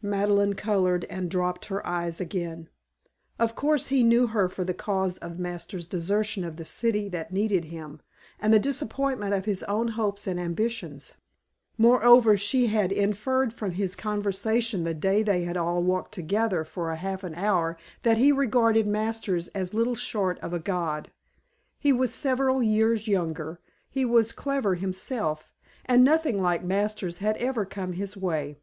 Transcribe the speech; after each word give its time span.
Madeleine 0.00 0.54
colored 0.54 1.04
and 1.10 1.30
dropped 1.30 1.66
her 1.66 1.86
eyes 1.86 2.18
again. 2.18 2.70
Of 3.38 3.54
course 3.54 3.88
he 3.88 4.02
knew 4.02 4.28
her 4.28 4.48
for 4.48 4.64
the 4.64 4.72
cause 4.72 5.18
of 5.18 5.38
Masters' 5.38 5.86
desertion 5.86 6.42
of 6.42 6.56
the 6.56 6.64
city 6.64 7.06
that 7.10 7.34
needed 7.34 7.66
him, 7.66 8.00
and 8.40 8.54
the 8.54 8.58
disappointment 8.58 9.34
of 9.34 9.44
his 9.44 9.62
own 9.64 9.88
hopes 9.88 10.26
and 10.26 10.40
ambitions. 10.40 11.16
Moreover, 11.76 12.34
she 12.34 12.68
had 12.68 12.92
inferred 12.92 13.52
from 13.52 13.72
his 13.72 13.94
conversation 13.94 14.84
the 14.84 14.94
day 14.94 15.22
they 15.22 15.42
had 15.42 15.58
all 15.58 15.82
walked 15.82 16.12
together 16.14 16.64
for 16.64 16.90
half 16.94 17.22
an 17.22 17.34
hour 17.34 17.76
that 18.04 18.16
he 18.16 18.32
regarded 18.32 18.86
Masters 18.86 19.48
as 19.48 19.74
little 19.74 19.94
short 19.94 20.38
of 20.38 20.54
a 20.54 20.58
god. 20.58 21.10
He 21.78 21.92
was 21.92 22.14
several 22.14 22.62
years 22.62 23.06
younger, 23.06 23.60
he 23.90 24.06
was 24.06 24.32
clever 24.32 24.76
himself, 24.76 25.52
and 25.84 26.02
nothing 26.02 26.40
like 26.40 26.64
Masters 26.64 27.18
had 27.18 27.36
ever 27.36 27.66
come 27.66 27.92
his 27.92 28.16
way. 28.16 28.56